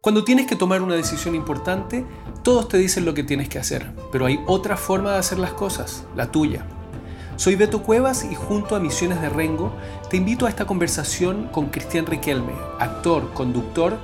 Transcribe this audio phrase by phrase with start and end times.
[0.00, 2.06] Cuando tienes que tomar una decisión importante,
[2.44, 5.52] todos te dicen lo que tienes que hacer, pero hay otra forma de hacer las
[5.54, 6.64] cosas, la tuya.
[7.34, 9.72] Soy Beto Cuevas y junto a Misiones de Rengo
[10.08, 13.98] te invito a esta conversación con Cristian Riquelme, actor, conductor,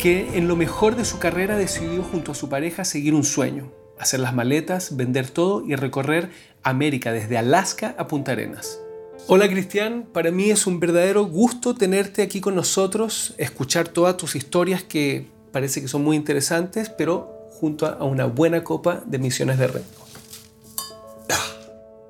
[0.00, 3.70] que en lo mejor de su carrera decidió junto a su pareja seguir un sueño,
[4.00, 6.32] hacer las maletas, vender todo y recorrer
[6.64, 8.80] América desde Alaska a Punta Arenas.
[9.28, 14.34] Hola Cristian, para mí es un verdadero gusto tenerte aquí con nosotros, escuchar todas tus
[14.34, 19.56] historias que parece que son muy interesantes, pero junto a una buena copa de misiones
[19.56, 19.86] de Rengo.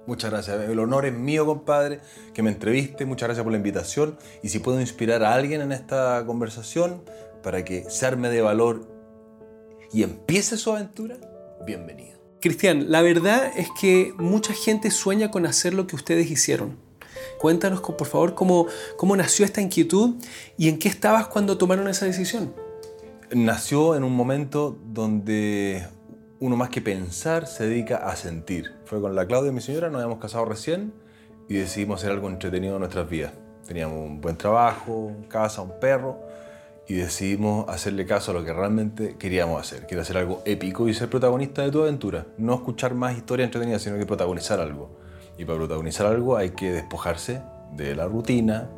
[0.04, 0.68] Muchas gracias.
[0.68, 2.00] El honor es mío, compadre,
[2.34, 3.04] que me entreviste.
[3.04, 4.18] Muchas gracias por la invitación.
[4.42, 7.04] Y si puedo inspirar a alguien en esta conversación
[7.44, 8.88] para que se arme de valor
[9.92, 11.14] y empiece su aventura,
[11.64, 12.18] bienvenido.
[12.40, 16.78] Cristian, la verdad es que mucha gente sueña con hacer lo que ustedes hicieron.
[17.38, 18.66] Cuéntanos, por favor, cómo,
[18.96, 20.16] cómo nació esta inquietud
[20.58, 22.65] y en qué estabas cuando tomaron esa decisión
[23.34, 25.86] nació en un momento donde
[26.38, 28.72] uno más que pensar se dedica a sentir.
[28.84, 30.92] Fue con la Claudia, mi señora, nos habíamos casado recién
[31.48, 33.32] y decidimos hacer algo entretenido en nuestras vidas.
[33.66, 36.20] Teníamos un buen trabajo, casa, un perro
[36.88, 40.88] y decidimos hacerle caso a lo que realmente queríamos hacer, que era hacer algo épico
[40.88, 42.26] y ser protagonista de tu aventura.
[42.38, 44.90] No escuchar más historias entretenidas, sino que protagonizar algo.
[45.38, 48.68] Y para protagonizar algo hay que despojarse de la rutina,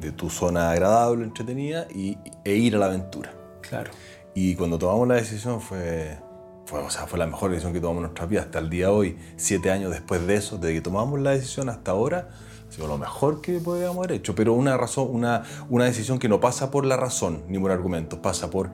[0.00, 3.37] de tu zona agradable, entretenida y, e ir a la aventura.
[3.60, 3.90] Claro.
[4.34, 6.18] Y cuando tomamos la decisión fue,
[6.66, 8.42] fue, o sea, fue la mejor decisión que tomamos en nuestra vida.
[8.42, 11.68] Hasta el día de hoy, siete años después de eso, desde que tomamos la decisión
[11.68, 12.28] hasta ahora,
[12.68, 14.34] ha sido lo mejor que podíamos haber hecho.
[14.34, 18.18] Pero una, razón, una, una decisión que no pasa por la razón ni por argumentos,
[18.20, 18.70] pasa por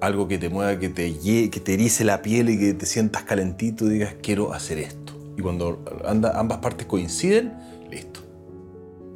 [0.00, 1.16] algo que te mueva, que te,
[1.48, 5.12] que te erice la piel y que te sientas calentito y digas, quiero hacer esto.
[5.36, 7.54] Y cuando anda, ambas partes coinciden,
[7.90, 8.20] listo.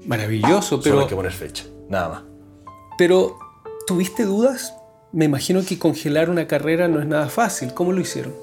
[0.06, 0.94] Maravilloso, pero...
[0.94, 2.22] Solo hay que poner fecha, nada más.
[2.96, 3.36] Pero,
[3.86, 4.74] ¿tuviste dudas?
[5.16, 7.72] Me imagino que congelar una carrera no es nada fácil.
[7.72, 8.34] ¿Cómo lo hicieron?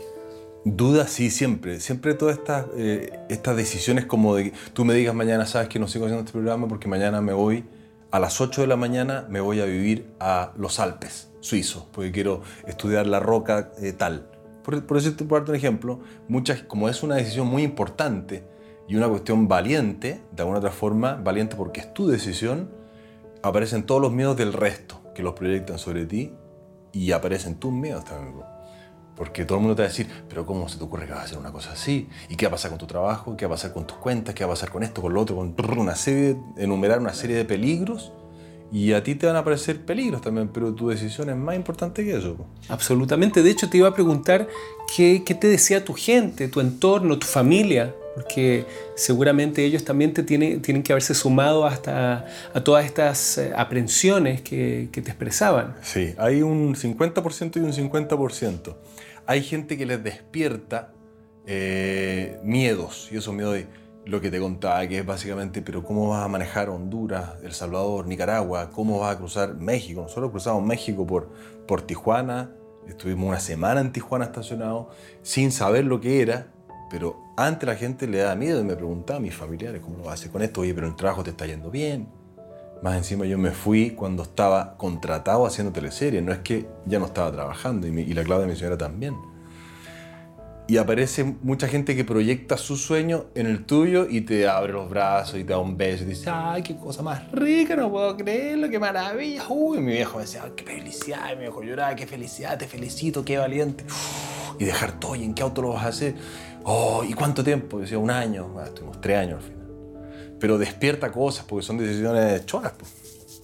[0.65, 1.79] Dudas sí, siempre.
[1.79, 5.87] Siempre todas estas, eh, estas decisiones como de tú me digas mañana, sabes que no
[5.87, 7.63] sigo haciendo este programa porque mañana me voy,
[8.09, 12.11] a las 8 de la mañana me voy a vivir a los Alpes suizos, porque
[12.11, 14.25] quiero estudiar la roca eh, tal.
[14.63, 18.45] Por, por decirte, por darte un ejemplo, muchas, como es una decisión muy importante
[18.87, 22.71] y una cuestión valiente, de alguna otra forma, valiente porque es tu decisión,
[23.43, 26.33] aparecen todos los miedos del resto que los proyectan sobre ti
[26.93, 28.35] y aparecen tus miedos también.
[29.15, 31.21] Porque todo el mundo te va a decir, pero ¿cómo se te ocurre que vas
[31.21, 32.09] a hacer una cosa así?
[32.29, 33.37] ¿Y qué va a pasar con tu trabajo?
[33.37, 34.33] ¿Qué va a pasar con tus cuentas?
[34.33, 35.35] ¿Qué va a pasar con esto, con lo otro?
[35.35, 38.11] Con una serie, enumerar una serie de peligros.
[38.71, 42.03] Y a ti te van a aparecer peligros también, pero tu decisión es más importante
[42.03, 42.37] que eso.
[42.69, 43.43] Absolutamente.
[43.43, 44.47] De hecho, te iba a preguntar
[44.95, 48.65] qué, qué te decía tu gente, tu entorno, tu familia porque
[48.95, 54.41] seguramente ellos también te tienen, tienen que haberse sumado hasta a todas estas eh, aprensiones
[54.41, 55.75] que, te expresaban.
[55.81, 58.75] Sí, hay un 50% y un 50%.
[59.25, 60.93] Hay gente que les despierta
[61.45, 63.67] eh, miedos, y esos miedos de
[64.05, 68.05] lo que te contaba, que es básicamente, pero ¿cómo vas a manejar Honduras, El Salvador,
[68.05, 68.69] Nicaragua?
[68.69, 70.01] ¿Cómo vas a cruzar México?
[70.01, 71.29] Nosotros cruzamos México por,
[71.67, 72.51] por Tijuana,
[72.87, 74.87] estuvimos una semana en Tijuana estacionados,
[75.21, 76.47] sin saber lo que era,
[76.91, 80.09] pero antes la gente le da miedo y me preguntaba a mis familiares cómo lo
[80.09, 80.61] hace con esto.
[80.61, 82.07] Oye, pero el trabajo te está yendo bien.
[82.83, 86.21] Más encima yo me fui cuando estaba contratado haciendo teleseries.
[86.21, 89.15] No es que ya no estaba trabajando y, la clave de mi señora también.
[90.67, 94.89] Y aparece mucha gente que proyecta su sueño en el tuyo y te abre los
[94.89, 98.15] brazos y te da un beso y dice, ay, qué cosa más rica, no puedo
[98.15, 99.43] creerlo, qué maravilla.
[99.49, 103.25] Uy, mi viejo me decía, qué felicidad, y mi viejo lloraba, qué felicidad, te felicito,
[103.25, 103.83] qué valiente.
[104.57, 106.15] y dejar todo, ¿y en qué auto lo vas a hacer?
[106.63, 107.79] Oh, ¿y cuánto tiempo?
[107.79, 108.47] Decía, un año.
[108.47, 110.37] Bueno, estuvimos tres años al final.
[110.39, 112.73] Pero despierta cosas, porque son decisiones choras.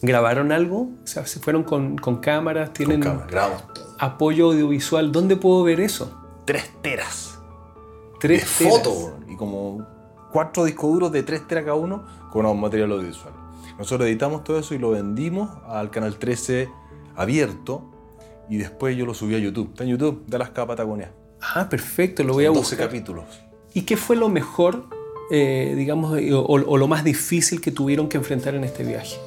[0.02, 0.90] ¿Grabaron algo?
[1.04, 3.64] O sea, se fueron con, con cámaras, tienen con cámaras,
[4.00, 5.12] apoyo audiovisual.
[5.12, 6.18] ¿Dónde puedo ver eso?
[6.46, 7.38] Tres teras.
[8.20, 9.14] Tres de fotos.
[9.28, 9.86] Y como
[10.32, 13.34] cuatro discos duros de tres teras cada uno con un material audiovisual.
[13.78, 16.70] Nosotros editamos todo eso y lo vendimos al canal 13
[17.16, 17.90] abierto
[18.50, 19.70] y después yo lo subí a YouTube.
[19.70, 21.14] Está en YouTube, de Alaska Patagonia.
[21.42, 22.78] Ah, perfecto, lo voy a buscar.
[22.78, 23.26] 12 capítulos.
[23.74, 24.86] ¿Y qué fue lo mejor,
[25.32, 29.18] eh, digamos, o, o, lo más difícil que tuvieron que enfrentar en este viaje?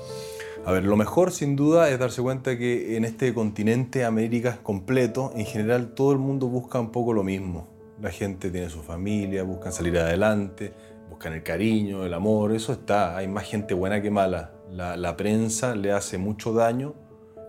[0.65, 5.33] A ver, lo mejor sin duda es darse cuenta que en este continente América completo,
[5.35, 7.69] en general todo el mundo busca un poco lo mismo.
[8.01, 10.73] La gente tiene su familia, buscan salir adelante,
[11.09, 13.17] buscan el cariño, el amor, eso está.
[13.17, 14.53] Hay más gente buena que mala.
[14.71, 16.95] La, la prensa le hace mucho daño,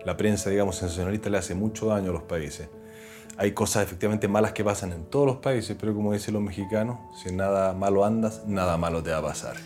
[0.04, 2.68] la prensa, digamos, sensacionalista le hace mucho daño a los países
[3.36, 6.98] hay cosas efectivamente malas que pasan en todos los países, pero como dicen los mexicanos,
[7.22, 9.56] si nada malo andas, nada malo te va a pasar.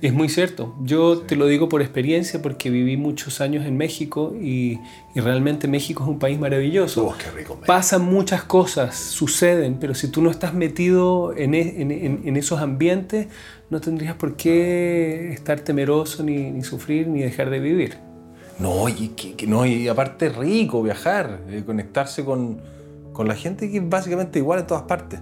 [0.00, 0.74] Es muy cierto.
[0.82, 4.80] Yo te lo digo por experiencia porque viví muchos años en México y,
[5.14, 7.06] y realmente México es un país maravilloso.
[7.06, 7.56] Oh, qué rico.
[7.64, 12.36] Pasan muchas cosas, suceden, pero si tú no estás metido en, e- en- en- en
[12.36, 13.28] esos ambientes,
[13.70, 17.98] no tendrías por qué estar temeroso, ni, ni sufrir, ni dejar de vivir.
[18.58, 22.60] No, y, que- no, y aparte rico viajar, eh, conectarse con,
[23.12, 25.20] con la gente que es básicamente igual en todas partes.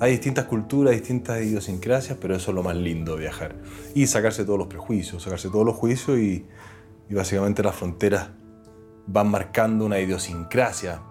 [0.00, 3.56] Hay distintas culturas, distintas idiosincrasias, pero eso es lo más lindo de viajar.
[3.94, 6.46] Y sacarse todos los prejuicios, sacarse todos los juicios y,
[7.08, 8.30] y básicamente las fronteras
[9.06, 11.02] van marcando una idiosincrasia,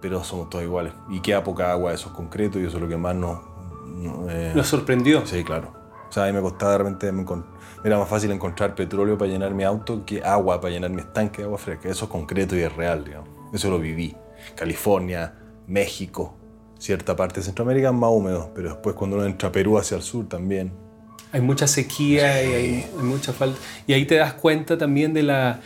[0.00, 0.92] pero somos todos iguales.
[1.08, 3.40] Y queda poca agua, eso es concreto y eso es lo que más nos...
[3.86, 5.24] nos, eh, Nos sorprendió.
[5.26, 5.72] Sí, claro.
[6.08, 7.44] O sea, a mí me costaba de me encon-
[7.82, 11.38] era más fácil encontrar petróleo para llenar mi auto que agua para llenar mi estanque
[11.38, 11.88] de agua fresca.
[11.88, 13.28] Eso es concreto y es real, digamos.
[13.52, 14.14] Eso lo viví.
[14.54, 15.34] California,
[15.66, 16.34] México,
[16.78, 19.96] cierta parte de Centroamérica es más húmedo, pero después cuando uno entra a Perú hacia
[19.96, 20.72] el sur también.
[21.32, 23.58] Hay mucha sequía y hay, hay mucha falta.
[23.86, 25.60] Y ahí te das cuenta también de la,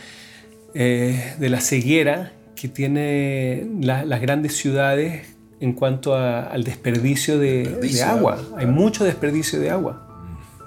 [0.73, 7.37] eh, de la ceguera que tienen la- las grandes ciudades en cuanto a- al desperdicio
[7.37, 8.37] de, Desperdicio de de agua.
[8.57, 10.05] Hay mucho desperdicio de agua.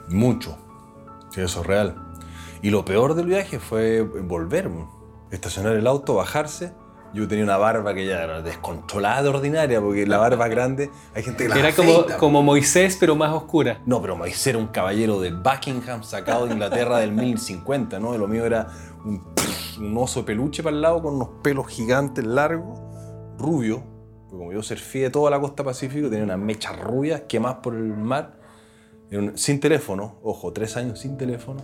[0.08, 0.56] Mucho.
[1.30, 1.94] Sí, eso es real.
[2.62, 4.70] Y lo peor del viaje fue volver,
[5.30, 6.72] estacionar el auto, bajarse.
[7.14, 11.22] Yo tenía una barba que ya era descontrolada de ordinaria, porque la barba grande, hay
[11.22, 13.80] gente que la Era como, como Moisés, pero más oscura.
[13.84, 18.16] No, pero Moisés era un caballero de Buckingham sacado de Inglaterra del 1050, ¿no?
[18.16, 18.68] Lo mío era
[19.04, 19.22] un,
[19.78, 22.80] un oso de peluche para el lado con unos pelos gigantes largos,
[23.38, 23.82] rubio.
[24.30, 27.88] Porque como yo surfé toda la costa pacífico, tenía unas mechas rubias quemadas por el
[27.94, 28.38] mar.
[29.10, 31.60] Un- sin teléfono, ojo, tres años sin teléfono.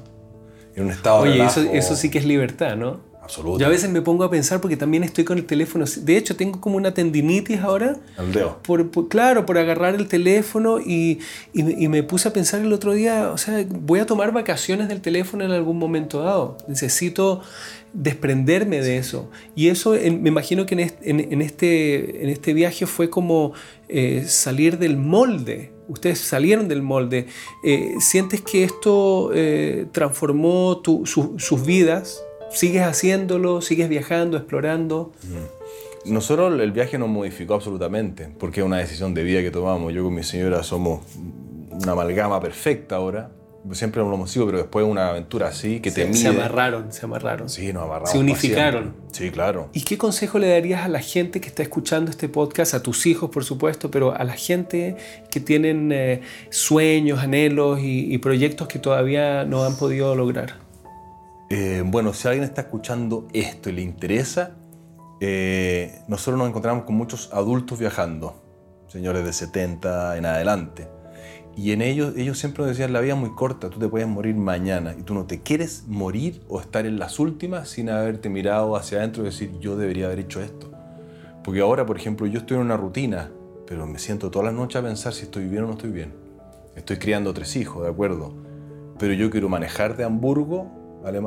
[0.74, 3.00] En un estado de Oye, eso, relajo eso sí que es libertad, ¿no?
[3.28, 3.58] Absoluto.
[3.60, 5.84] Yo a veces me pongo a pensar porque también estoy con el teléfono.
[6.00, 7.96] De hecho, tengo como una tendinitis ahora.
[8.16, 8.58] Al dedo.
[8.62, 11.18] Por, por- claro, por agarrar el teléfono y,
[11.52, 14.32] y me- y me puse a pensar el otro día, o sea, voy a tomar
[14.32, 16.56] vacaciones del teléfono en algún momento dado.
[16.66, 17.42] Necesito
[17.92, 19.30] desprenderme de eso.
[19.54, 23.10] Y eso en- me imagino que en este, en, en este, en este viaje fue
[23.10, 23.52] como
[23.88, 25.72] eh, salir del molde.
[25.88, 27.26] Ustedes salieron del molde.
[27.64, 32.22] Eh, ¿Sientes que esto eh, transformó tu- su- sus vidas?
[32.50, 33.60] ¿Sigues haciéndolo?
[33.60, 35.12] ¿Sigues viajando, explorando?
[36.04, 39.92] Nosotros el viaje nos modificó absolutamente, porque es una decisión de vida que tomamos.
[39.92, 41.00] Yo con mi señora somos
[41.70, 43.30] una amalgama perfecta ahora.
[43.72, 46.18] Siempre lo hemos sido, pero después de una aventura así que te Se, mide.
[46.18, 47.50] se amarraron, se amarraron.
[47.50, 48.12] Sí, nos amarramos.
[48.12, 48.94] Se unificaron.
[49.12, 49.68] Sí, claro.
[49.74, 53.04] ¿Y qué consejo le darías a la gente que está escuchando este podcast, a tus
[53.04, 54.96] hijos por supuesto, pero a la gente
[55.30, 60.54] que tienen eh, sueños, anhelos y, y proyectos que todavía no han podido lograr?
[61.50, 64.56] Eh, bueno, si alguien está escuchando esto y le interesa,
[65.20, 68.42] eh, nosotros nos encontramos con muchos adultos viajando,
[68.86, 70.88] señores de 70 en adelante.
[71.56, 74.06] Y en ellos, ellos siempre nos decían, la vida es muy corta, tú te puedes
[74.06, 78.28] morir mañana y tú no te quieres morir o estar en las últimas sin haberte
[78.28, 80.70] mirado hacia adentro y decir, yo debería haber hecho esto.
[81.42, 83.30] Porque ahora, por ejemplo, yo estoy en una rutina,
[83.66, 86.12] pero me siento todas las noches a pensar si estoy bien o no estoy bien.
[86.76, 88.34] Estoy criando tres hijos, ¿de acuerdo?
[88.98, 90.77] Pero yo quiero manejar de Hamburgo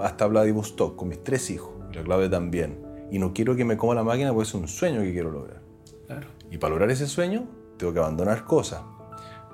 [0.03, 2.79] hasta Vladivostok con mis tres hijos, la clave también.
[3.11, 5.61] Y no quiero que me coma la máquina porque es un sueño que quiero lograr.
[6.07, 6.27] Claro.
[6.49, 7.45] Y para lograr ese sueño,
[7.77, 8.81] tengo que abandonar cosas.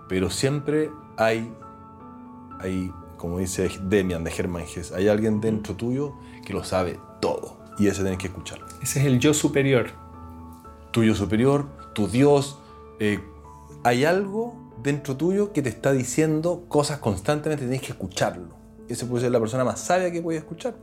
[0.08, 1.52] Pero siempre hay,
[2.60, 6.14] hay como dice Demian de Germán Hesse, hay alguien dentro tuyo
[6.46, 7.58] que lo sabe todo.
[7.80, 8.66] Y ese tenés que escucharlo.
[8.82, 9.88] Ese es el yo superior.
[10.92, 12.60] Tuyo superior, tu Dios.
[13.00, 13.20] eh,
[13.84, 18.56] hay algo dentro tuyo que te está diciendo cosas constantemente, tenés que escucharlo.
[18.90, 20.76] Ese puede ser la persona más sabia que puedes escuchar.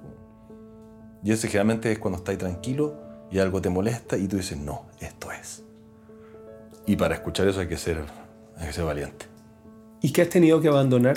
[1.22, 2.94] Y ese generalmente es cuando estás tranquilo
[3.30, 5.62] y algo te molesta y tú dices, no, esto es.
[6.86, 8.04] Y para escuchar eso hay que ser,
[8.58, 9.26] hay que ser valiente.
[10.02, 11.16] ¿Y qué has tenido que abandonar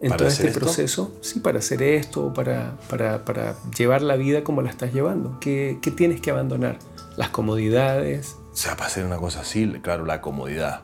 [0.00, 0.60] en ¿Para todo este esto?
[0.60, 1.18] proceso?
[1.22, 5.38] Sí, para hacer esto, para, para, para llevar la vida como la estás llevando.
[5.40, 6.78] ¿Qué, qué tienes que abandonar?
[7.16, 8.36] Las comodidades.
[8.52, 10.82] O sea, para hacer una cosa así, claro, la comodidad.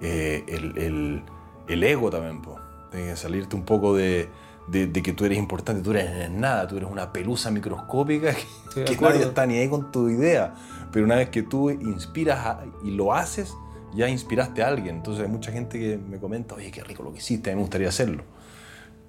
[0.00, 1.22] Eh, el, el-
[1.68, 2.58] el ego también, po.
[2.90, 4.28] Que salirte un poco de,
[4.68, 8.32] de- de que tú eres importante, tú eres nada, tú eres una pelusa microscópica
[8.74, 10.54] que, que nadie está ni ahí con tu idea.
[10.92, 13.54] Pero una vez que tú inspiras a- y lo haces,
[13.94, 14.96] ya inspiraste a alguien.
[14.96, 17.56] Entonces hay mucha gente que me comenta, oye, qué rico lo que hiciste, a mí
[17.56, 18.24] me gustaría hacerlo.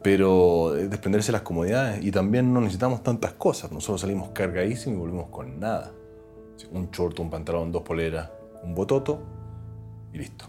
[0.01, 3.71] Pero es desprenderse de las comodidades y también no necesitamos tantas cosas.
[3.71, 5.91] Nosotros salimos cargadísimos y volvemos con nada.
[6.71, 8.29] Un short, un pantalón, dos poleras,
[8.63, 9.21] un bototo
[10.13, 10.45] y listo.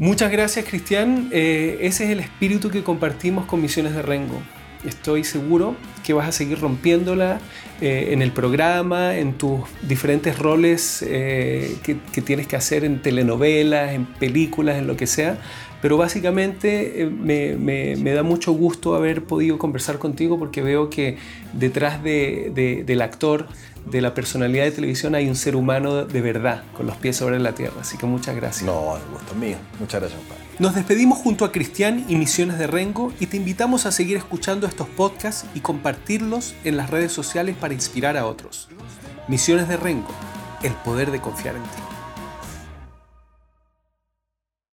[0.00, 1.28] Muchas gracias, Cristian.
[1.30, 4.42] Eh, ese es el espíritu que compartimos con Misiones de Rengo.
[4.84, 7.38] Estoy seguro que vas a seguir rompiéndola
[7.80, 13.00] eh, en el programa, en tus diferentes roles eh, que, que tienes que hacer en
[13.02, 15.38] telenovelas, en películas, en lo que sea.
[15.84, 21.18] Pero básicamente eh, me, da mucho gusto haber podido conversar contigo porque veo que
[21.52, 23.48] detrás del actor,
[23.84, 27.38] de la personalidad de televisión, hay un ser humano de verdad, con los pies sobre
[27.38, 27.82] la tierra.
[27.82, 28.64] Así que muchas gracias.
[28.64, 29.58] No, el gusto mío.
[29.78, 30.42] Muchas gracias, padre.
[30.58, 34.66] Nos despedimos junto a Cristian y Misiones de Rengo y te invitamos a seguir escuchando
[34.66, 38.70] estos podcasts y compartirlos en las redes sociales para inspirar a otros.
[39.28, 40.08] Misiones de Rengo,
[40.62, 41.83] el poder de confiar en ti.